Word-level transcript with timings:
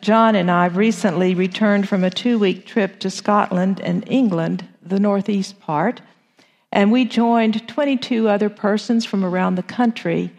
John, 0.00 0.34
and 0.34 0.50
I 0.50 0.66
recently 0.66 1.34
returned 1.34 1.88
from 1.88 2.04
a 2.04 2.10
two 2.10 2.38
week 2.38 2.66
trip 2.66 2.98
to 3.00 3.10
Scotland 3.10 3.80
and 3.80 4.04
England, 4.08 4.66
the 4.82 5.00
northeast 5.00 5.60
part, 5.60 6.00
and 6.72 6.92
we 6.92 7.04
joined 7.04 7.66
22 7.68 8.28
other 8.28 8.48
persons 8.48 9.04
from 9.04 9.24
around 9.24 9.54
the 9.54 9.62
country 9.62 10.30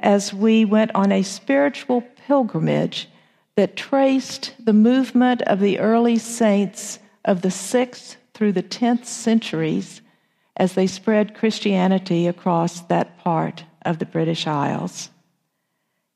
as 0.00 0.32
we 0.34 0.64
went 0.64 0.90
on 0.94 1.12
a 1.12 1.22
spiritual 1.22 2.02
pilgrimage 2.26 3.08
that 3.56 3.76
traced 3.76 4.54
the 4.58 4.72
movement 4.72 5.42
of 5.42 5.60
the 5.60 5.78
early 5.78 6.18
saints 6.18 6.98
of 7.24 7.42
the 7.42 7.48
6th 7.48 8.16
through 8.34 8.52
the 8.52 8.62
10th 8.62 9.06
centuries 9.06 10.00
as 10.56 10.74
they 10.74 10.86
spread 10.86 11.34
Christianity 11.34 12.26
across 12.26 12.80
that 12.82 13.18
part 13.18 13.64
of 13.82 13.98
the 13.98 14.06
British 14.06 14.46
Isles. 14.46 15.10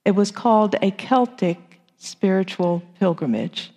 It 0.04 0.12
was 0.12 0.30
called 0.30 0.74
a 0.80 0.90
Celtic 0.90 1.67
spiritual 1.98 2.82
pilgrimage. 2.98 3.72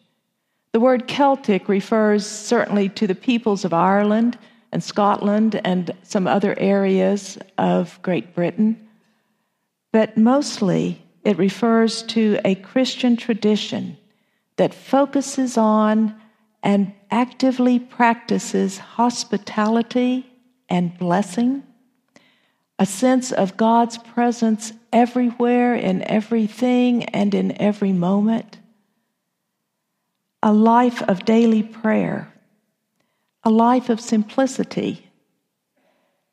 The 0.71 0.79
word 0.79 1.07
Celtic 1.07 1.67
refers 1.67 2.25
certainly 2.25 2.87
to 2.89 3.07
the 3.07 3.15
peoples 3.15 3.65
of 3.65 3.73
Ireland 3.73 4.37
and 4.71 4.81
Scotland 4.81 5.59
and 5.65 5.91
some 6.03 6.27
other 6.27 6.57
areas 6.57 7.37
of 7.57 7.99
Great 8.01 8.33
Britain, 8.33 8.87
but 9.91 10.15
mostly 10.15 11.01
it 11.25 11.37
refers 11.37 12.03
to 12.03 12.39
a 12.45 12.55
Christian 12.55 13.17
tradition 13.17 13.97
that 14.55 14.73
focuses 14.73 15.57
on 15.57 16.15
and 16.63 16.93
actively 17.09 17.79
practices 17.79 18.77
hospitality 18.77 20.25
and 20.69 20.97
blessing, 20.97 21.63
a 22.79 22.85
sense 22.85 23.31
of 23.31 23.57
God's 23.57 23.97
presence 23.97 24.71
everywhere, 24.91 25.75
in 25.75 26.01
everything, 26.03 27.05
and 27.05 27.33
in 27.33 27.59
every 27.61 27.91
moment, 27.91 28.57
a 30.43 30.53
life 30.53 31.01
of 31.03 31.25
daily 31.25 31.63
prayer, 31.63 32.31
a 33.43 33.49
life 33.49 33.89
of 33.89 33.99
simplicity, 33.99 35.07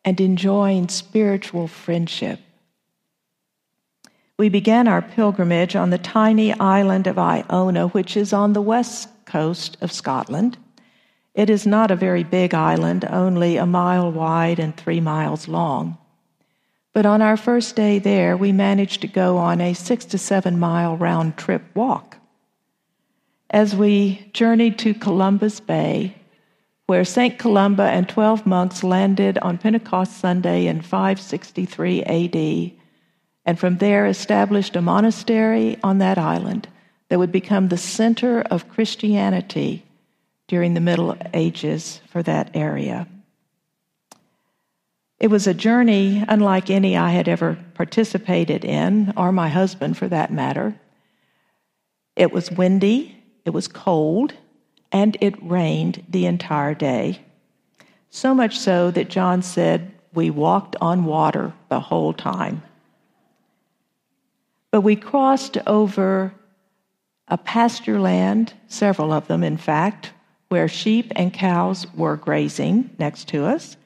and 0.05 0.21
enjoying 0.21 0.89
spiritual 0.89 1.69
friendship. 1.69 2.41
We 4.39 4.49
began 4.49 4.87
our 4.87 5.03
pilgrimage 5.03 5.75
on 5.75 5.91
the 5.91 5.99
tiny 5.99 6.53
island 6.59 7.07
of 7.07 7.19
Iona, 7.19 7.89
which 7.89 8.17
is 8.17 8.33
on 8.33 8.53
the 8.53 8.63
west 8.63 9.09
coast 9.27 9.77
of 9.81 9.93
Scotland. 9.93 10.57
It 11.35 11.51
is 11.51 11.67
not 11.67 11.91
a 11.91 11.97
very 11.97 12.25
big 12.25 12.55
island, 12.55 13.05
only 13.05 13.57
a 13.57 13.67
mile 13.67 14.11
wide 14.11 14.59
and 14.59 14.77
three 14.77 15.01
miles 15.01 15.49
long. 15.49 15.99
But 16.99 17.07
on 17.07 17.23
our 17.23 17.37
first 17.37 17.77
day 17.77 18.01
there, 18.01 18.37
we 18.37 18.51
managed 18.51 19.03
to 19.03 19.07
go 19.07 19.37
on 19.37 19.61
a 19.61 19.73
six 19.73 20.05
to 20.07 20.19
seven 20.19 20.59
mile 20.59 20.97
round 20.97 21.37
trip 21.37 21.63
walk. 21.73 22.17
As 23.51 23.77
we 23.77 24.29
journeyed 24.33 24.81
to 24.81 24.95
Columba's 24.95 25.61
Bay, 25.61 26.17
where 26.87 27.05
St. 27.05 27.39
Columba 27.39 27.85
and 27.85 28.09
12 28.09 28.47
monks 28.47 28.83
landed 28.83 29.39
on 29.39 29.59
Pentecost 29.59 30.19
Sunday 30.19 30.67
in 30.67 30.81
563 30.81 32.03
AD, 32.03 32.73
and 33.47 33.61
from 33.61 33.79
there 33.79 34.07
established 34.07 34.75
a 34.75 34.83
monastery 34.83 35.79
on 35.85 35.99
that 35.99 36.19
island 36.19 36.67
that 37.11 37.21
would 37.21 37.31
become 37.31 37.69
the 37.69 37.79
center 37.79 38.41
of 38.41 38.69
Christianity 38.69 39.85
during 40.49 40.75
the 40.75 40.81
Middle 40.81 41.17
Ages 41.33 42.01
for 42.11 42.25
that 42.25 42.51
area. 42.55 43.07
It 45.21 45.31
was 45.31 45.47
a 45.47 45.55
journey 45.55 46.25
unlike 46.29 46.71
any 46.71 46.97
I 46.97 47.11
had 47.11 47.29
ever 47.29 47.59
participated 47.75 48.65
in, 48.65 49.13
or 49.17 49.33
my 49.33 49.49
husband 49.49 49.97
for 49.97 50.07
that 50.09 50.33
matter. 50.33 50.79
It 52.15 52.33
was 52.33 52.51
windy, 52.51 53.17
it 53.45 53.51
was 53.51 53.67
cold, 53.67 54.35
and 54.93 55.17
it 55.21 55.35
rained 55.43 56.05
the 56.09 56.27
entire 56.27 56.75
day. 56.75 57.21
So 58.11 58.35
much 58.35 58.59
so 58.59 58.91
that 58.93 59.11
John 59.11 59.43
said 59.43 59.93
we 60.15 60.31
walked 60.31 60.77
on 60.81 61.05
water 61.05 61.53
the 61.69 61.81
whole 61.81 62.13
time. 62.13 62.63
But 64.71 64.83
we 64.83 64.97
crossed 64.97 65.59
over 65.67 66.33
a 67.27 67.39
pasture 67.39 68.01
land, 68.01 68.55
several 68.69 69.13
of 69.13 69.27
them, 69.27 69.43
in 69.43 69.57
fact, 69.57 70.13
where 70.49 70.69
sheep 70.69 71.13
and 71.17 71.33
cows 71.33 71.87
were 71.95 72.17
grazing 72.17 72.91
next 72.99 73.29
to 73.29 73.45
us, 73.45 73.77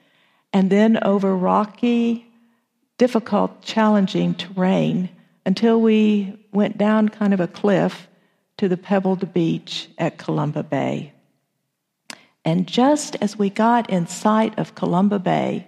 and 0.52 0.70
then 0.70 0.98
over 1.02 1.36
rocky, 1.36 2.26
difficult, 2.98 3.62
challenging 3.62 4.34
terrain 4.34 5.08
until 5.46 5.80
we 5.80 6.38
went 6.52 6.78
down 6.78 7.08
kind 7.08 7.34
of 7.34 7.40
a 7.40 7.48
cliff 7.48 8.08
to 8.58 8.68
the 8.68 8.76
pebbled 8.76 9.32
beach 9.32 9.88
at 9.98 10.18
Columba 10.18 10.62
Bay. 10.62 11.12
And 12.44 12.66
just 12.66 13.16
as 13.20 13.38
we 13.38 13.50
got 13.50 13.88
in 13.90 14.06
sight 14.06 14.58
of 14.58 14.74
Columba 14.74 15.18
Bay, 15.18 15.66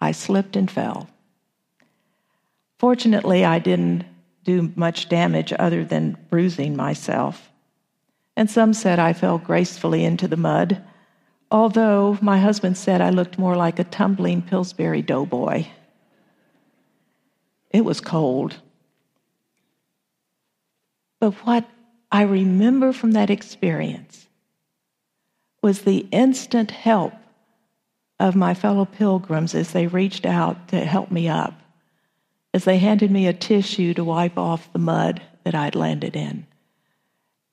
I 0.00 0.12
slipped 0.12 0.56
and 0.56 0.70
fell. 0.70 1.08
Fortunately, 2.78 3.44
I 3.44 3.58
didn't 3.58 4.04
do 4.44 4.72
much 4.74 5.08
damage 5.08 5.52
other 5.58 5.84
than 5.84 6.16
bruising 6.28 6.74
myself. 6.74 7.50
And 8.36 8.50
some 8.50 8.72
said 8.74 8.98
I 8.98 9.12
fell 9.12 9.38
gracefully 9.38 10.04
into 10.04 10.26
the 10.26 10.36
mud, 10.36 10.82
although 11.52 12.18
my 12.22 12.38
husband 12.38 12.76
said 12.76 13.00
I 13.00 13.10
looked 13.10 13.38
more 13.38 13.54
like 13.54 13.78
a 13.78 13.84
tumbling 13.84 14.40
Pillsbury 14.40 15.02
doughboy. 15.02 15.66
It 17.70 17.84
was 17.84 18.00
cold. 18.00 18.56
But 21.20 21.32
what 21.46 21.68
I 22.10 22.22
remember 22.22 22.92
from 22.92 23.12
that 23.12 23.30
experience 23.30 24.26
was 25.62 25.82
the 25.82 26.06
instant 26.10 26.70
help 26.70 27.12
of 28.18 28.34
my 28.34 28.54
fellow 28.54 28.86
pilgrims 28.86 29.54
as 29.54 29.72
they 29.72 29.86
reached 29.86 30.26
out 30.26 30.68
to 30.68 30.80
help 30.84 31.10
me 31.10 31.28
up 31.28 31.54
as 32.54 32.64
they 32.64 32.78
handed 32.78 33.10
me 33.10 33.26
a 33.26 33.32
tissue 33.32 33.94
to 33.94 34.04
wipe 34.04 34.36
off 34.36 34.72
the 34.72 34.78
mud 34.78 35.22
that 35.44 35.54
I'd 35.54 35.74
landed 35.74 36.16
in, 36.16 36.46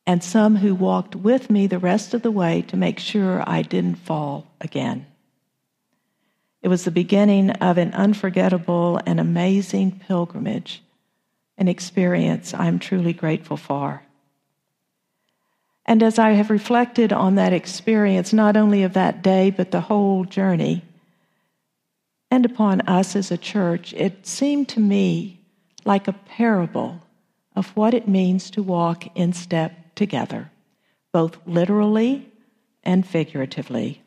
and 0.09 0.23
some 0.23 0.55
who 0.55 0.73
walked 0.73 1.15
with 1.15 1.51
me 1.51 1.67
the 1.67 1.77
rest 1.77 2.15
of 2.15 2.23
the 2.23 2.31
way 2.31 2.63
to 2.63 2.75
make 2.75 2.97
sure 2.97 3.43
I 3.45 3.61
didn't 3.61 3.93
fall 3.93 4.47
again. 4.59 5.05
It 6.63 6.67
was 6.67 6.83
the 6.83 6.89
beginning 6.89 7.51
of 7.51 7.77
an 7.77 7.93
unforgettable 7.93 8.99
and 9.05 9.19
amazing 9.19 10.01
pilgrimage, 10.07 10.81
an 11.59 11.67
experience 11.67 12.55
I'm 12.55 12.79
truly 12.79 13.13
grateful 13.13 13.55
for. 13.55 14.01
And 15.85 16.01
as 16.01 16.17
I 16.17 16.31
have 16.31 16.49
reflected 16.49 17.13
on 17.13 17.35
that 17.35 17.53
experience, 17.53 18.33
not 18.33 18.57
only 18.57 18.81
of 18.81 18.93
that 18.93 19.21
day, 19.21 19.51
but 19.51 19.69
the 19.69 19.81
whole 19.81 20.25
journey, 20.25 20.83
and 22.31 22.47
upon 22.47 22.81
us 22.81 23.15
as 23.15 23.29
a 23.29 23.37
church, 23.37 23.93
it 23.93 24.25
seemed 24.25 24.69
to 24.69 24.79
me 24.79 25.39
like 25.85 26.07
a 26.07 26.13
parable 26.13 26.99
of 27.55 27.67
what 27.77 27.93
it 27.93 28.07
means 28.07 28.49
to 28.49 28.63
walk 28.63 29.05
in 29.15 29.33
step 29.33 29.73
together, 29.99 30.49
both 31.11 31.37
literally 31.45 32.31
and 32.83 33.05
figuratively. 33.05 34.01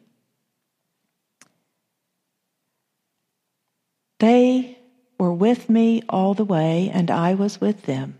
They 4.18 4.78
were 5.18 5.34
with 5.34 5.68
me 5.68 6.02
all 6.08 6.32
the 6.32 6.44
way, 6.44 6.90
and 6.92 7.10
I 7.10 7.34
was 7.34 7.60
with 7.60 7.82
them. 7.82 8.18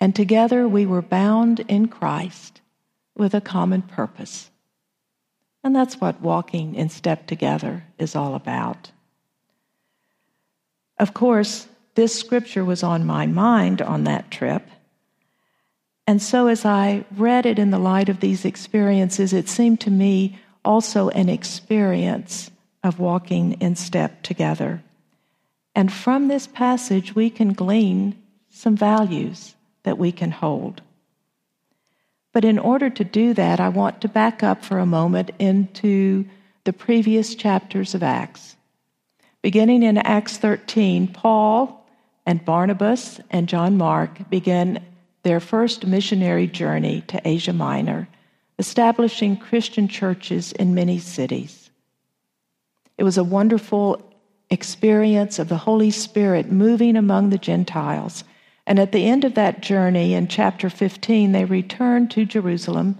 And 0.00 0.14
together 0.14 0.66
we 0.66 0.84
were 0.84 1.02
bound 1.02 1.60
in 1.60 1.86
Christ 1.86 2.60
with 3.14 3.32
a 3.32 3.40
common 3.40 3.82
purpose. 3.82 4.50
And 5.62 5.74
that's 5.74 6.00
what 6.00 6.20
walking 6.20 6.74
in 6.74 6.88
step 6.88 7.26
together 7.26 7.84
is 7.98 8.16
all 8.16 8.34
about. 8.34 8.90
Of 10.98 11.14
course, 11.14 11.68
this 11.94 12.18
scripture 12.18 12.64
was 12.64 12.82
on 12.82 13.06
my 13.06 13.26
mind 13.26 13.80
on 13.80 14.04
that 14.04 14.30
trip. 14.30 14.68
And 16.06 16.22
so, 16.22 16.46
as 16.46 16.64
I 16.64 17.04
read 17.16 17.46
it 17.46 17.58
in 17.58 17.70
the 17.70 17.78
light 17.78 18.08
of 18.08 18.20
these 18.20 18.44
experiences, 18.44 19.32
it 19.32 19.48
seemed 19.48 19.80
to 19.80 19.90
me 19.90 20.38
also 20.64 21.08
an 21.10 21.28
experience 21.28 22.50
of 22.84 23.00
walking 23.00 23.54
in 23.54 23.74
step 23.74 24.22
together. 24.22 24.82
And 25.74 25.92
from 25.92 26.28
this 26.28 26.46
passage, 26.46 27.14
we 27.14 27.28
can 27.28 27.52
glean 27.52 28.16
some 28.50 28.76
values 28.76 29.54
that 29.82 29.98
we 29.98 30.12
can 30.12 30.30
hold. 30.30 30.80
But 32.32 32.44
in 32.44 32.58
order 32.58 32.88
to 32.90 33.04
do 33.04 33.34
that, 33.34 33.60
I 33.60 33.68
want 33.68 34.00
to 34.02 34.08
back 34.08 34.42
up 34.42 34.64
for 34.64 34.78
a 34.78 34.86
moment 34.86 35.30
into 35.38 36.26
the 36.64 36.72
previous 36.72 37.34
chapters 37.34 37.94
of 37.94 38.02
Acts. 38.02 38.56
Beginning 39.42 39.82
in 39.82 39.98
Acts 39.98 40.36
13, 40.36 41.08
Paul 41.08 41.86
and 42.24 42.44
Barnabas 42.44 43.20
and 43.30 43.48
John 43.48 43.76
Mark 43.76 44.28
began 44.28 44.84
their 45.26 45.40
first 45.40 45.84
missionary 45.84 46.46
journey 46.46 47.02
to 47.08 47.20
Asia 47.26 47.52
Minor, 47.52 48.06
establishing 48.60 49.36
Christian 49.36 49.88
churches 49.88 50.52
in 50.52 50.72
many 50.72 51.00
cities. 51.00 51.68
It 52.96 53.02
was 53.02 53.18
a 53.18 53.24
wonderful 53.24 54.00
experience 54.50 55.40
of 55.40 55.48
the 55.48 55.56
Holy 55.56 55.90
Spirit 55.90 56.52
moving 56.52 56.96
among 56.96 57.30
the 57.30 57.38
Gentiles 57.38 58.22
And 58.68 58.78
at 58.78 58.92
the 58.92 59.04
end 59.06 59.24
of 59.24 59.34
that 59.34 59.62
journey, 59.62 60.14
in 60.14 60.28
chapter 60.28 60.70
15, 60.70 61.32
they 61.32 61.44
returned 61.44 62.10
to 62.12 62.24
Jerusalem, 62.24 62.96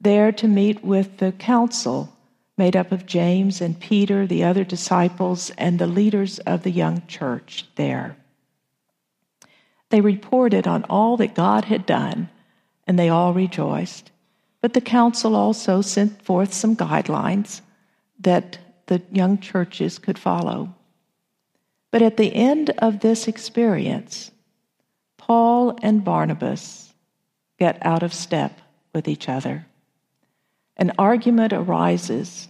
there 0.00 0.32
to 0.32 0.46
meet 0.48 0.84
with 0.84 1.18
the 1.18 1.32
council 1.32 2.12
made 2.56 2.76
up 2.76 2.92
of 2.92 3.04
James 3.06 3.60
and 3.60 3.80
Peter, 3.80 4.28
the 4.28 4.44
other 4.44 4.62
disciples, 4.62 5.50
and 5.58 5.78
the 5.78 5.88
leaders 5.88 6.38
of 6.40 6.62
the 6.62 6.70
young 6.70 7.02
church 7.08 7.66
there. 7.74 8.16
They 9.94 10.00
reported 10.00 10.66
on 10.66 10.82
all 10.90 11.16
that 11.18 11.36
God 11.36 11.66
had 11.66 11.86
done, 11.86 12.28
and 12.84 12.98
they 12.98 13.10
all 13.10 13.32
rejoiced. 13.32 14.10
But 14.60 14.72
the 14.72 14.80
council 14.80 15.36
also 15.36 15.82
sent 15.82 16.20
forth 16.20 16.52
some 16.52 16.74
guidelines 16.74 17.60
that 18.18 18.58
the 18.86 19.02
young 19.12 19.38
churches 19.38 20.00
could 20.00 20.18
follow. 20.18 20.74
But 21.92 22.02
at 22.02 22.16
the 22.16 22.34
end 22.34 22.70
of 22.70 22.98
this 22.98 23.28
experience, 23.28 24.32
Paul 25.16 25.78
and 25.80 26.02
Barnabas 26.02 26.92
get 27.60 27.78
out 27.86 28.02
of 28.02 28.12
step 28.12 28.60
with 28.92 29.06
each 29.06 29.28
other. 29.28 29.64
An 30.76 30.90
argument 30.98 31.52
arises 31.52 32.48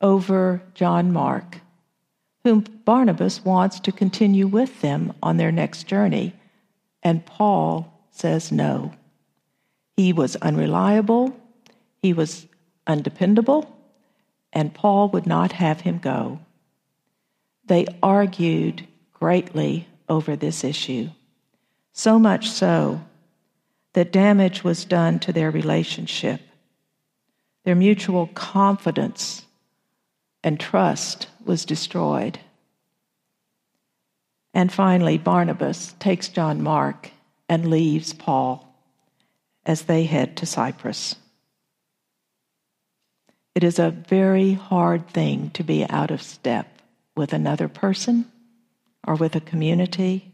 over 0.00 0.62
John 0.72 1.12
Mark, 1.12 1.60
whom 2.44 2.60
Barnabas 2.86 3.44
wants 3.44 3.78
to 3.80 3.92
continue 3.92 4.46
with 4.46 4.80
them 4.80 5.12
on 5.22 5.36
their 5.36 5.52
next 5.52 5.86
journey, 5.86 6.32
and 7.08 7.24
Paul 7.24 7.90
says 8.10 8.52
no. 8.52 8.92
He 9.96 10.12
was 10.12 10.36
unreliable, 10.36 11.34
he 12.02 12.12
was 12.12 12.46
undependable, 12.86 13.74
and 14.52 14.74
Paul 14.74 15.08
would 15.08 15.26
not 15.26 15.52
have 15.52 15.80
him 15.80 16.00
go. 16.00 16.38
They 17.64 17.86
argued 18.02 18.86
greatly 19.14 19.88
over 20.06 20.36
this 20.36 20.64
issue, 20.64 21.08
so 21.92 22.18
much 22.18 22.50
so 22.50 23.00
that 23.94 24.12
damage 24.12 24.62
was 24.62 24.84
done 24.84 25.18
to 25.20 25.32
their 25.32 25.50
relationship. 25.50 26.42
Their 27.64 27.74
mutual 27.74 28.26
confidence 28.34 29.46
and 30.44 30.60
trust 30.60 31.28
was 31.42 31.64
destroyed. 31.64 32.38
And 34.54 34.72
finally, 34.72 35.18
Barnabas 35.18 35.94
takes 35.98 36.28
John 36.28 36.62
Mark 36.62 37.10
and 37.48 37.70
leaves 37.70 38.12
Paul 38.12 38.64
as 39.64 39.82
they 39.82 40.04
head 40.04 40.36
to 40.38 40.46
Cyprus. 40.46 41.16
It 43.54 43.64
is 43.64 43.78
a 43.78 43.90
very 43.90 44.52
hard 44.52 45.08
thing 45.08 45.50
to 45.50 45.62
be 45.62 45.84
out 45.84 46.10
of 46.10 46.22
step 46.22 46.80
with 47.16 47.32
another 47.32 47.68
person 47.68 48.30
or 49.06 49.16
with 49.16 49.34
a 49.34 49.40
community, 49.40 50.32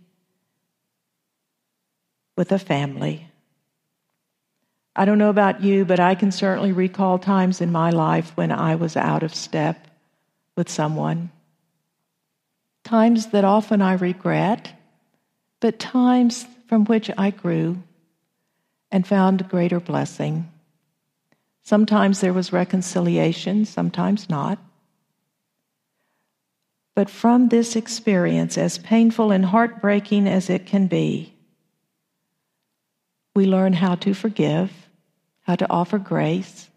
with 2.36 2.52
a 2.52 2.58
family. 2.58 3.28
I 4.96 5.04
don't 5.04 5.18
know 5.18 5.30
about 5.30 5.62
you, 5.62 5.84
but 5.84 5.98
I 5.98 6.14
can 6.14 6.30
certainly 6.30 6.72
recall 6.72 7.18
times 7.18 7.60
in 7.60 7.72
my 7.72 7.90
life 7.90 8.30
when 8.36 8.52
I 8.52 8.76
was 8.76 8.96
out 8.96 9.22
of 9.22 9.34
step 9.34 9.88
with 10.56 10.68
someone. 10.68 11.30
Times 12.84 13.28
that 13.28 13.44
often 13.44 13.80
I 13.80 13.94
regret, 13.94 14.72
but 15.60 15.78
times 15.78 16.46
from 16.68 16.84
which 16.84 17.10
I 17.16 17.30
grew 17.30 17.82
and 18.90 19.06
found 19.06 19.48
greater 19.48 19.80
blessing. 19.80 20.50
Sometimes 21.62 22.20
there 22.20 22.34
was 22.34 22.52
reconciliation, 22.52 23.64
sometimes 23.64 24.28
not. 24.28 24.58
But 26.94 27.08
from 27.08 27.48
this 27.48 27.74
experience, 27.74 28.58
as 28.58 28.78
painful 28.78 29.32
and 29.32 29.46
heartbreaking 29.46 30.28
as 30.28 30.50
it 30.50 30.66
can 30.66 30.86
be, 30.86 31.34
we 33.34 33.46
learn 33.46 33.72
how 33.72 33.96
to 33.96 34.14
forgive, 34.14 34.70
how 35.40 35.56
to 35.56 35.68
offer 35.70 35.98
grace, 35.98 36.68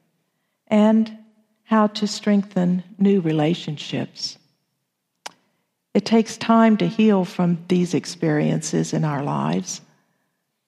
and 0.68 1.18
how 1.64 1.88
to 1.88 2.08
strengthen 2.08 2.84
new 2.98 3.20
relationships. 3.20 4.38
It 5.98 6.06
takes 6.06 6.38
time 6.38 6.78
to 6.78 6.88
heal 6.88 7.26
from 7.26 7.58
these 7.70 7.96
experiences 7.96 8.94
in 8.94 9.04
our 9.04 9.24
lives. 9.24 9.82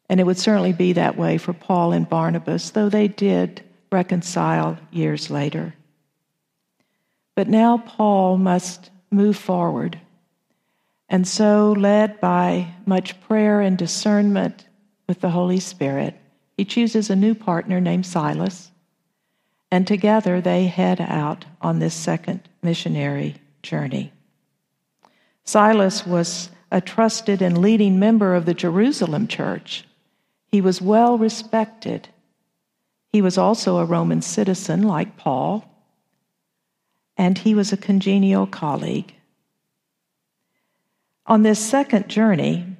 And 0.09 0.19
it 0.19 0.23
would 0.23 0.39
certainly 0.39 0.73
be 0.73 0.93
that 0.93 1.19
way 1.19 1.37
for 1.37 1.53
Paul 1.53 1.91
and 1.91 2.09
Barnabas, 2.09 2.71
though 2.71 2.89
they 2.89 3.07
did 3.07 3.63
reconcile 3.91 4.79
years 4.89 5.29
later. 5.29 5.75
But 7.35 7.47
now 7.47 7.77
Paul 7.77 8.39
must 8.39 8.89
move 9.11 9.37
forward. 9.37 9.99
And 11.09 11.27
so, 11.27 11.73
led 11.73 12.19
by 12.19 12.73
much 12.87 13.21
prayer 13.21 13.61
and 13.61 13.77
discernment 13.77 14.65
with 15.07 15.21
the 15.21 15.29
Holy 15.29 15.59
Spirit, 15.59 16.15
he 16.57 16.65
chooses 16.65 17.11
a 17.11 17.15
new 17.15 17.35
partner 17.35 17.79
named 17.79 18.07
Silas 18.07 18.71
and 19.69 19.85
together 19.85 20.41
they 20.41 20.65
head 20.65 20.99
out 20.99 21.45
on 21.61 21.77
this 21.77 21.93
second 21.93 22.49
missionary 22.63 23.35
journey. 23.61 24.11
Silas 25.49 26.05
was 26.05 26.51
a 26.71 26.79
trusted 26.79 27.41
and 27.41 27.57
leading 27.57 27.97
member 27.97 28.35
of 28.35 28.45
the 28.45 28.53
Jerusalem 28.53 29.27
church. 29.27 29.83
He 30.45 30.61
was 30.61 30.79
well 30.79 31.17
respected. 31.17 32.09
He 33.11 33.21
was 33.21 33.37
also 33.37 33.77
a 33.77 33.85
Roman 33.85 34.21
citizen 34.21 34.83
like 34.83 35.17
Paul, 35.17 35.65
and 37.17 37.37
he 37.37 37.55
was 37.55 37.73
a 37.73 37.77
congenial 37.77 38.45
colleague. 38.45 39.15
On 41.25 41.41
this 41.41 41.59
second 41.59 42.07
journey, 42.07 42.77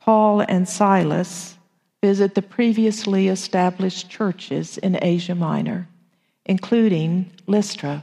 Paul 0.00 0.40
and 0.40 0.68
Silas 0.68 1.56
visit 2.02 2.34
the 2.34 2.42
previously 2.42 3.28
established 3.28 4.10
churches 4.10 4.76
in 4.78 4.98
Asia 5.00 5.36
Minor 5.36 5.88
including 6.48 7.30
Lystra. 7.46 8.02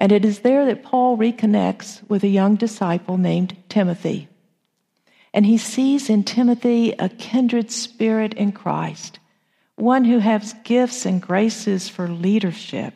And 0.00 0.12
it 0.12 0.24
is 0.24 0.38
there 0.40 0.64
that 0.64 0.82
Paul 0.82 1.18
reconnects 1.18 2.08
with 2.08 2.24
a 2.24 2.28
young 2.28 2.56
disciple 2.56 3.18
named 3.18 3.54
Timothy. 3.68 4.28
And 5.34 5.44
he 5.44 5.58
sees 5.58 6.08
in 6.08 6.24
Timothy 6.24 6.92
a 6.92 7.10
kindred 7.10 7.70
spirit 7.70 8.32
in 8.32 8.52
Christ, 8.52 9.18
one 9.76 10.04
who 10.06 10.18
has 10.18 10.54
gifts 10.64 11.04
and 11.04 11.20
graces 11.20 11.90
for 11.90 12.08
leadership, 12.08 12.94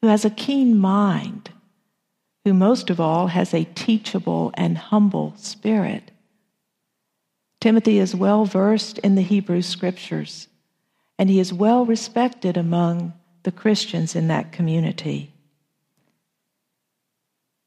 who 0.00 0.08
has 0.08 0.24
a 0.24 0.30
keen 0.30 0.78
mind, 0.78 1.50
who 2.44 2.54
most 2.54 2.88
of 2.88 3.00
all 3.00 3.26
has 3.26 3.52
a 3.52 3.64
teachable 3.74 4.50
and 4.54 4.78
humble 4.78 5.34
spirit. 5.36 6.10
Timothy 7.60 7.98
is 7.98 8.14
well 8.14 8.46
versed 8.46 8.96
in 8.98 9.14
the 9.14 9.22
Hebrew 9.22 9.60
scriptures, 9.60 10.48
and 11.18 11.28
he 11.28 11.38
is 11.38 11.52
well 11.52 11.84
respected 11.84 12.56
among 12.56 13.12
the 13.42 13.52
Christians 13.52 14.16
in 14.16 14.28
that 14.28 14.50
community. 14.50 15.33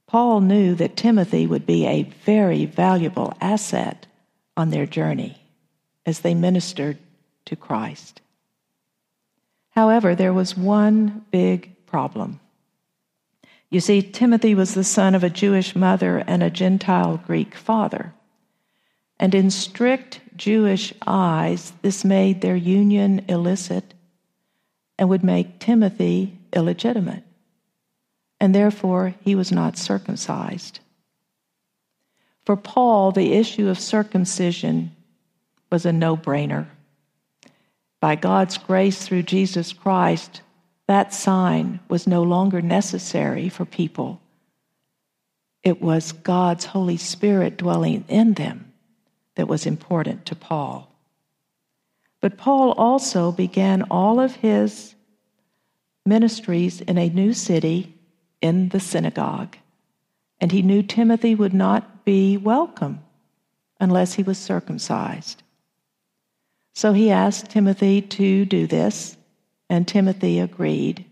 Paul 0.07 0.39
knew 0.39 0.73
that 0.75 0.95
Timothy 0.95 1.45
would 1.45 1.65
be 1.65 1.85
a 1.85 2.03
very 2.03 2.65
valuable 2.65 3.33
asset 3.41 4.07
on 4.55 4.69
their 4.69 4.85
journey 4.85 5.37
as 6.05 6.21
they 6.21 6.33
ministered 6.33 6.97
to 7.45 7.55
Christ. 7.57 8.21
However, 9.71 10.15
there 10.15 10.33
was 10.33 10.57
one 10.57 11.25
big 11.29 11.85
problem. 11.85 12.39
You 13.69 13.81
see, 13.81 14.01
Timothy 14.01 14.55
was 14.55 14.73
the 14.73 14.83
son 14.83 15.13
of 15.13 15.25
a 15.25 15.29
Jewish 15.29 15.75
mother 15.75 16.23
and 16.25 16.41
a 16.41 16.49
Gentile 16.49 17.17
Greek 17.17 17.53
father. 17.53 18.13
And 19.19 19.35
in 19.35 19.51
strict 19.51 20.21
Jewish 20.37 20.93
eyes, 21.05 21.73
this 21.81 22.05
made 22.05 22.39
their 22.39 22.55
union 22.55 23.25
illicit 23.27 23.93
and 24.97 25.09
would 25.09 25.23
make 25.23 25.59
Timothy 25.59 26.37
illegitimate. 26.53 27.23
And 28.39 28.53
therefore, 28.53 29.15
he 29.21 29.35
was 29.35 29.51
not 29.51 29.77
circumcised. 29.77 30.79
For 32.45 32.55
Paul, 32.55 33.11
the 33.11 33.33
issue 33.33 33.67
of 33.67 33.79
circumcision 33.79 34.95
was 35.71 35.85
a 35.85 35.91
no 35.91 36.15
brainer. 36.15 36.67
By 37.99 38.15
God's 38.15 38.57
grace 38.57 39.05
through 39.05 39.23
Jesus 39.23 39.73
Christ, 39.73 40.41
that 40.87 41.13
sign 41.13 41.79
was 41.89 42.07
no 42.07 42.23
longer 42.23 42.61
necessary 42.61 43.49
for 43.49 43.65
people. 43.65 44.21
It 45.63 45.81
was 45.81 46.13
God's 46.13 46.65
Holy 46.65 46.95
Spirit 46.95 47.57
dwelling 47.57 48.05
in 48.07 48.35
them 48.35 48.71
that 49.35 49.47
was 49.47 49.65
important 49.65 50.25
to 50.27 50.35
Paul. 50.35 50.89
But 52.21 52.37
Paul 52.37 52.71
also 52.71 53.31
began 53.31 53.83
all 53.91 54.19
of 54.19 54.35
his 54.35 54.95
ministries 56.05 56.79
in 56.79 56.97
a 56.97 57.09
new 57.09 57.33
city 57.33 57.96
in 58.41 58.69
the 58.69 58.79
synagogue. 58.79 59.57
And 60.39 60.51
he 60.51 60.61
knew 60.61 60.83
Timothy 60.83 61.35
would 61.35 61.53
not 61.53 62.05
be 62.05 62.37
welcome 62.37 62.99
unless 63.79 64.13
he 64.13 64.23
was 64.23 64.37
circumcised. 64.37 65.43
So 66.73 66.93
he 66.93 67.09
asked 67.09 67.49
Timothy 67.49 68.01
to 68.01 68.45
do 68.45 68.67
this, 68.67 69.17
and 69.69 69.87
Timothy 69.87 70.39
agreed. 70.39 71.05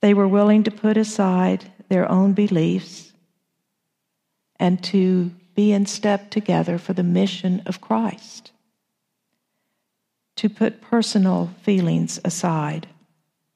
They 0.00 0.14
were 0.14 0.28
willing 0.28 0.64
to 0.64 0.70
put 0.70 0.96
aside 0.96 1.72
their 1.88 2.10
own 2.10 2.34
beliefs 2.34 3.12
and 4.56 4.82
to 4.84 5.30
be 5.54 5.72
in 5.72 5.86
step 5.86 6.30
together 6.30 6.78
for 6.78 6.92
the 6.92 7.02
mission 7.02 7.62
of 7.66 7.80
Christ, 7.80 8.52
to 10.36 10.48
put 10.48 10.80
personal 10.80 11.50
feelings 11.62 12.20
aside 12.24 12.86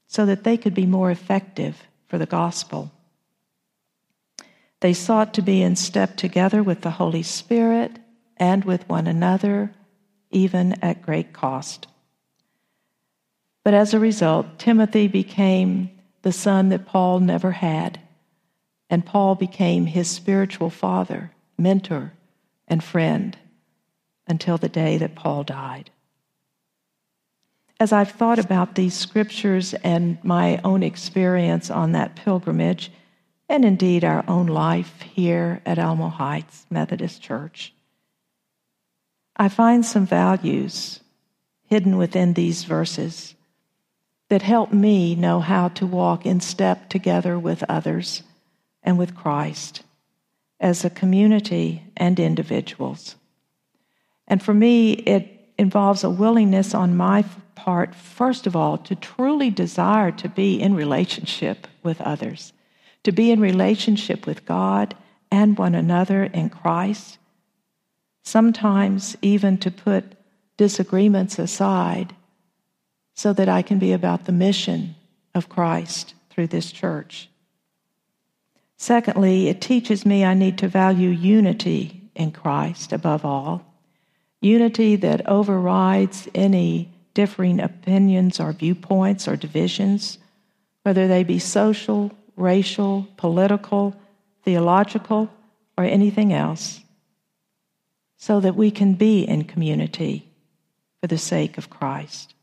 so 0.06 0.26
that 0.26 0.42
they 0.42 0.56
could 0.56 0.74
be 0.74 0.86
more 0.86 1.10
effective 1.10 1.86
for 2.12 2.18
the 2.18 2.26
gospel. 2.26 2.92
They 4.80 4.92
sought 4.92 5.32
to 5.32 5.40
be 5.40 5.62
in 5.62 5.76
step 5.76 6.14
together 6.14 6.62
with 6.62 6.82
the 6.82 6.90
Holy 6.90 7.22
Spirit 7.22 7.98
and 8.36 8.66
with 8.66 8.86
one 8.86 9.06
another, 9.06 9.72
even 10.30 10.74
at 10.82 11.00
great 11.00 11.32
cost. 11.32 11.86
But 13.64 13.72
as 13.72 13.94
a 13.94 13.98
result, 13.98 14.58
Timothy 14.58 15.08
became 15.08 15.88
the 16.20 16.32
son 16.32 16.68
that 16.68 16.84
Paul 16.84 17.20
never 17.20 17.52
had, 17.52 17.98
and 18.90 19.06
Paul 19.06 19.34
became 19.34 19.86
his 19.86 20.10
spiritual 20.10 20.68
father, 20.68 21.32
mentor, 21.56 22.12
and 22.68 22.84
friend 22.84 23.38
until 24.28 24.58
the 24.58 24.68
day 24.68 24.98
that 24.98 25.14
Paul 25.14 25.44
died. 25.44 25.90
As 27.82 27.92
I've 27.92 28.12
thought 28.12 28.38
about 28.38 28.76
these 28.76 28.94
scriptures 28.94 29.74
and 29.74 30.16
my 30.22 30.60
own 30.62 30.84
experience 30.84 31.68
on 31.68 31.90
that 31.92 32.14
pilgrimage, 32.14 32.92
and 33.48 33.64
indeed 33.64 34.04
our 34.04 34.24
own 34.28 34.46
life 34.46 35.02
here 35.02 35.60
at 35.66 35.80
Alamo 35.80 36.06
Heights 36.06 36.64
Methodist 36.70 37.20
Church, 37.20 37.74
I 39.36 39.48
find 39.48 39.84
some 39.84 40.06
values 40.06 41.00
hidden 41.64 41.96
within 41.96 42.34
these 42.34 42.62
verses 42.62 43.34
that 44.28 44.42
help 44.42 44.72
me 44.72 45.16
know 45.16 45.40
how 45.40 45.66
to 45.70 45.84
walk 45.84 46.24
in 46.24 46.38
step 46.38 46.88
together 46.88 47.36
with 47.36 47.64
others 47.68 48.22
and 48.84 48.96
with 48.96 49.16
Christ 49.16 49.82
as 50.60 50.84
a 50.84 50.88
community 50.88 51.82
and 51.96 52.20
individuals. 52.20 53.16
And 54.28 54.40
for 54.40 54.54
me, 54.54 54.92
it 54.92 55.52
involves 55.58 56.04
a 56.04 56.10
willingness 56.10 56.74
on 56.74 56.96
my 56.96 57.24
part, 57.62 57.94
first 57.94 58.48
of 58.48 58.56
all, 58.56 58.76
to 58.76 58.96
truly 58.96 59.48
desire 59.48 60.10
to 60.10 60.28
be 60.28 60.60
in 60.60 60.74
relationship 60.74 61.68
with 61.84 62.00
others, 62.00 62.52
to 63.04 63.12
be 63.12 63.30
in 63.30 63.40
relationship 63.40 64.26
with 64.26 64.44
God 64.44 64.96
and 65.30 65.56
one 65.56 65.76
another 65.76 66.24
in 66.24 66.50
Christ. 66.50 67.18
Sometimes, 68.24 69.16
even 69.22 69.58
to 69.58 69.70
put 69.70 70.14
disagreements 70.56 71.38
aside 71.38 72.14
so 73.14 73.32
that 73.32 73.48
I 73.48 73.62
can 73.62 73.78
be 73.78 73.92
about 73.92 74.24
the 74.24 74.32
mission 74.32 74.96
of 75.34 75.48
Christ 75.48 76.14
through 76.30 76.48
this 76.48 76.72
church. 76.72 77.28
Secondly, 78.76 79.48
it 79.48 79.60
teaches 79.60 80.04
me 80.04 80.24
I 80.24 80.34
need 80.34 80.58
to 80.58 80.68
value 80.68 81.10
unity 81.10 82.10
in 82.16 82.32
Christ 82.32 82.92
above 82.92 83.24
all, 83.24 83.64
unity 84.40 84.96
that 84.96 85.28
overrides 85.28 86.28
any 86.34 86.91
differing 87.14 87.60
opinions 87.60 88.40
or 88.40 88.52
viewpoints 88.52 89.28
or 89.28 89.36
divisions, 89.36 90.18
whether 90.82 91.06
they 91.06 91.24
be 91.24 91.38
social, 91.38 92.10
racial, 92.36 93.06
political, 93.16 93.94
theological, 94.44 95.30
or 95.76 95.84
anything 95.84 96.32
else, 96.32 96.80
so 98.16 98.40
that 98.40 98.56
we 98.56 98.70
can 98.70 98.94
be 98.94 99.22
in 99.22 99.44
community 99.44 100.28
for 101.00 101.06
the 101.06 101.18
sake 101.18 101.58
of 101.58 101.70
Christ. 101.70 102.34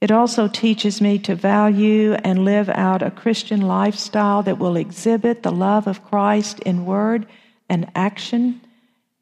It 0.00 0.10
also 0.10 0.48
teaches 0.48 1.00
me 1.00 1.18
to 1.20 1.34
value 1.34 2.12
and 2.12 2.44
live 2.44 2.68
out 2.68 3.02
a 3.02 3.10
Christian 3.10 3.62
lifestyle 3.62 4.42
that 4.42 4.58
will 4.58 4.76
exhibit 4.76 5.42
the 5.42 5.50
love 5.50 5.86
of 5.86 6.04
Christ 6.04 6.60
in 6.60 6.84
word 6.84 7.26
and 7.70 7.90
action, 7.94 8.60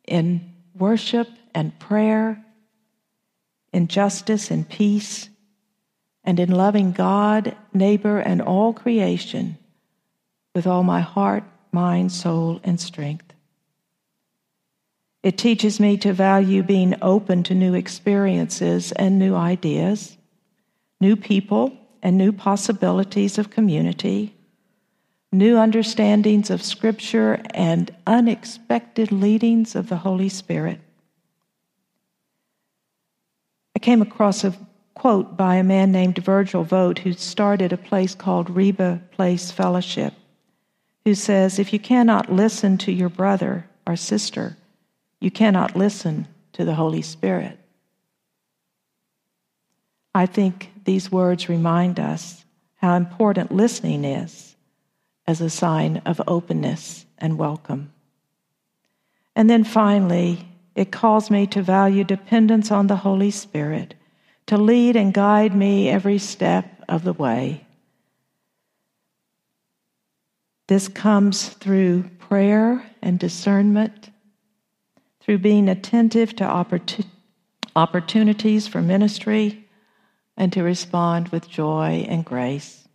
in 0.05 0.52
worship 0.75 1.29
and 1.55 1.79
prayer, 1.79 2.45
in 3.73 3.88
justice 3.88 4.50
and 4.50 4.69
peace, 4.69 5.29
and 6.25 6.38
in 6.38 6.50
loving 6.50 6.93
God, 6.93 7.57
neighbor, 7.73 8.19
and 8.19 8.41
all 8.41 8.73
creation 8.73 9.59
with 10.55 10.67
all 10.67 10.83
my 10.83 11.00
heart, 11.00 11.45
mind, 11.73 12.12
soul, 12.12 12.61
and 12.62 12.81
strength. 12.81 13.33
It 15.23 15.38
teaches 15.38 15.79
me 15.79 15.97
to 15.99 16.12
value 16.12 16.62
being 16.62 16.97
open 17.00 17.43
to 17.45 17.55
new 17.55 17.75
experiences 17.75 18.93
and 18.93 19.19
new 19.19 19.35
ideas 19.35 20.17
new 21.02 21.17
people 21.17 21.76
and 22.00 22.17
new 22.17 22.31
possibilities 22.31 23.37
of 23.37 23.50
community, 23.50 24.33
new 25.33 25.59
understandings 25.59 26.49
of 26.49 26.62
Scripture, 26.62 27.41
and 27.55 27.93
unexpected 28.07 29.11
leadings 29.11 29.75
of 29.75 29.88
the 29.88 29.97
Holy 29.97 30.29
Spirit. 30.29 30.81
I 33.75 33.79
came 33.79 34.02
across 34.02 34.45
a 34.45 34.55
quote 34.95 35.37
by 35.37 35.57
a 35.57 35.64
man 35.64 35.91
named 35.91 36.19
Virgil 36.19 36.64
Vogt 36.64 37.00
who 37.00 37.12
started 37.12 37.73
a 37.73 37.76
place 37.76 38.14
called 38.14 38.50
Reba 38.50 39.02
Place 39.11 39.50
Fellowship, 39.50 40.14
who 41.05 41.14
says, 41.14 41.59
If 41.59 41.73
you 41.73 41.79
cannot 41.79 42.33
listen 42.33 42.79
to 42.79 42.93
your 42.93 43.09
brother 43.09 43.69
or 43.87 43.97
sister, 43.97 44.57
you 45.21 45.31
cannot 45.31 45.76
listen 45.76 46.29
to 46.52 46.64
the 46.64 46.75
Holy 46.75 47.02
Spirit. 47.02 47.59
I 50.14 50.26
think 50.26 50.73
these 50.85 51.11
words 51.11 51.49
remind 51.49 51.99
us 51.99 52.45
how 52.76 52.95
important 52.97 53.52
listening 53.52 54.05
is 54.05 54.57
as 55.26 55.41
a 55.41 55.49
sign 55.49 56.02
of 56.05 56.21
openness 56.26 57.07
and 57.19 57.38
welcome. 57.38 57.93
And 59.35 59.49
then 59.49 59.64
finally, 59.64 60.47
it 60.75 60.91
calls 60.91 61.31
me 61.31 61.47
to 61.49 61.62
value 61.62 62.05
dependence 62.05 62.71
on 62.71 62.87
the 62.87 62.97
Holy 62.97 63.31
Spirit 63.31 63.95
to 64.47 64.57
lead 64.57 64.97
and 64.97 65.14
guide 65.14 65.55
me 65.55 65.88
every 65.88 66.19
step 66.19 66.83
of 66.88 67.05
the 67.05 67.12
way. 67.12 67.64
This 70.69 70.88
comes 70.88 71.49
through 71.49 72.05
prayer 72.19 72.85
and 73.02 73.19
discernment, 73.19 74.11
through 75.21 75.38
being 75.38 75.69
attentive 75.69 76.35
to 76.37 76.67
opportunities 77.76 78.67
for 78.67 78.81
ministry 78.81 79.69
and 80.37 80.52
to 80.52 80.62
respond 80.62 81.29
with 81.29 81.49
joy 81.49 82.07
and 82.09 82.25
grace. 82.25 82.88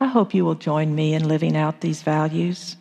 I 0.00 0.06
hope 0.08 0.34
you 0.34 0.44
will 0.44 0.56
join 0.56 0.94
me 0.94 1.14
in 1.14 1.28
living 1.28 1.56
out 1.56 1.80
these 1.80 2.02
values. 2.02 2.76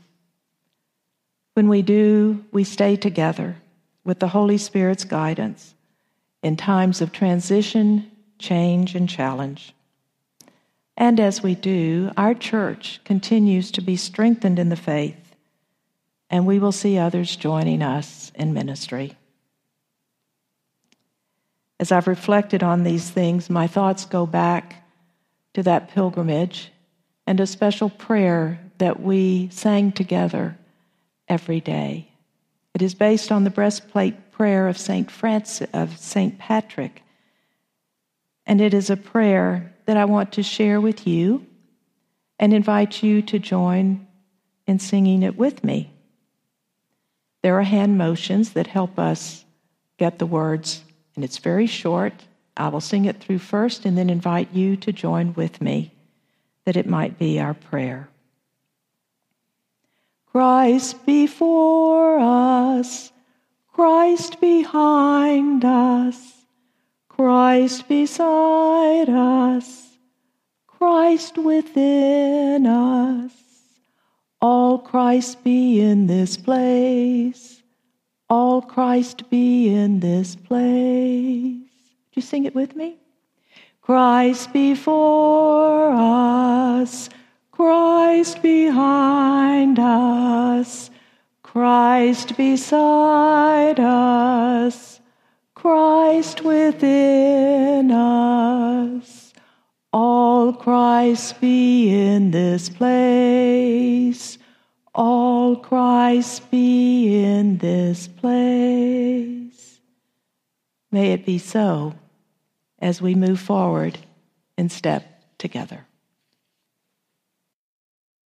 When 1.55 1.69
we 1.69 1.83
do, 1.83 2.43
we 2.51 2.65
stay 2.65 2.97
together 2.97 3.55
with 4.03 4.19
the 4.19 4.27
Holy 4.27 4.57
Spirit's 4.57 5.05
guidance 5.05 5.73
in 6.43 6.57
times 6.57 6.99
of 6.99 7.13
transition, 7.13 8.11
change, 8.37 8.93
and 8.93 9.07
challenge. 9.07 9.73
And 10.97 11.17
as 11.17 11.41
we 11.41 11.55
do, 11.55 12.11
our 12.17 12.33
church 12.33 12.99
continues 13.05 13.71
to 13.71 13.81
be 13.81 13.95
strengthened 13.95 14.59
in 14.59 14.67
the 14.67 14.75
faith, 14.75 15.33
and 16.29 16.45
we 16.45 16.59
will 16.59 16.73
see 16.73 16.97
others 16.97 17.37
joining 17.37 17.81
us 17.81 18.33
in 18.35 18.53
ministry. 18.53 19.15
As 21.79 21.89
I've 21.89 22.07
reflected 22.07 22.63
on 22.63 22.83
these 22.83 23.09
things, 23.09 23.49
my 23.49 23.67
thoughts 23.67 24.03
go 24.03 24.25
back 24.25 24.85
to 25.53 25.63
that 25.63 25.91
pilgrimage 25.91 26.73
and 27.25 27.39
a 27.39 27.47
special 27.47 27.89
prayer 27.89 28.59
that 28.77 29.01
we 29.01 29.47
sang 29.53 29.93
together 29.93 30.57
every 31.27 31.59
day. 31.59 32.09
It 32.73 32.81
is 32.81 32.93
based 32.93 33.31
on 33.31 33.43
the 33.43 33.49
breastplate 33.49 34.31
prayer 34.31 34.67
of 34.67 34.77
St. 34.77 35.09
Francis 35.09 35.67
of 35.73 35.97
St. 35.97 36.37
Patrick. 36.37 37.01
And 38.45 38.61
it 38.61 38.73
is 38.73 38.89
a 38.89 38.97
prayer 38.97 39.73
that 39.85 39.97
I 39.97 40.05
want 40.05 40.33
to 40.33 40.43
share 40.43 40.81
with 40.81 41.07
you 41.07 41.45
and 42.37 42.53
invite 42.53 43.01
you 43.01 43.21
to 43.23 43.39
join 43.39 44.05
in 44.67 44.79
singing 44.79 45.23
it 45.23 45.37
with 45.37 45.63
me. 45.63 45.91
There 47.41 47.57
are 47.57 47.63
hand 47.63 47.97
motions 47.97 48.53
that 48.53 48.67
help 48.67 48.99
us 48.99 49.45
get 49.97 50.19
the 50.19 50.25
words 50.25 50.83
and 51.15 51.23
it's 51.23 51.37
very 51.37 51.67
short. 51.67 52.13
I 52.57 52.67
will 52.69 52.81
sing 52.81 53.05
it 53.05 53.21
through 53.21 53.39
first 53.39 53.85
and 53.85 53.97
then 53.97 54.09
invite 54.09 54.53
you 54.53 54.75
to 54.77 54.91
join 54.91 55.33
with 55.33 55.61
me 55.61 55.93
that 56.65 56.75
it 56.75 56.87
might 56.87 57.17
be 57.17 57.39
our 57.39 57.53
prayer. 57.53 58.09
Christ 60.35 61.05
before 61.05 62.19
us, 62.19 63.11
Christ 63.71 64.41
behind 64.41 65.63
us, 65.63 66.33
Christ 67.07 67.87
beside 67.87 69.09
us, 69.09 69.97
Christ 70.67 71.37
within 71.37 72.65
us. 72.67 73.31
All 74.41 74.77
Christ 74.79 75.41
be 75.43 75.79
in 75.79 76.07
this 76.07 76.35
place 76.35 77.55
all 78.29 78.61
Christ 78.61 79.29
be 79.29 79.73
in 79.73 79.99
this 79.99 80.35
place. 80.35 81.53
Do 82.11 82.15
you 82.15 82.21
sing 82.21 82.45
it 82.45 82.55
with 82.55 82.75
me? 82.75 82.97
Christ 83.81 84.51
before 84.51 85.91
us, 85.91 87.09
Christ 87.51 88.41
behind 88.41 89.79
us, 90.59 90.89
Christ 91.43 92.37
beside 92.37 93.79
us, 93.79 94.99
Christ 95.53 96.43
within 96.43 97.91
us. 97.91 99.33
All 99.91 100.53
Christ 100.53 101.39
be 101.39 101.89
in 101.89 102.31
this 102.31 102.69
place. 102.69 104.37
All 104.93 105.55
Christ 105.55 106.51
be 106.51 107.23
in 107.23 107.57
this 107.59 108.07
place. 108.07 109.79
May 110.91 111.13
it 111.13 111.25
be 111.25 111.37
so 111.37 111.95
as 112.79 113.01
we 113.01 113.15
move 113.15 113.39
forward 113.39 113.97
in 114.57 114.69
step 114.69 115.05
together. 115.37 115.85